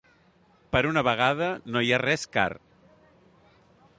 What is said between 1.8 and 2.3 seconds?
hi ha res